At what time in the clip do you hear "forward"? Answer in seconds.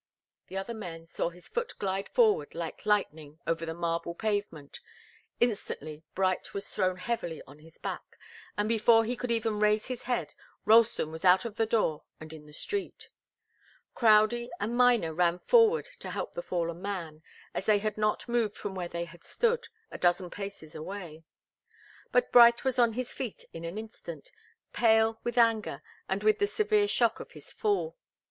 2.09-2.55, 15.37-15.85